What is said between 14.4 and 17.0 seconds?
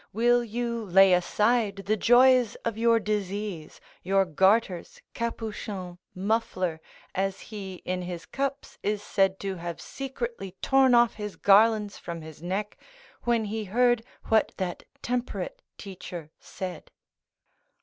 that temperate teacher said?"